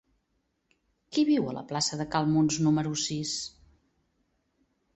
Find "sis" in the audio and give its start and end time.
3.05-3.37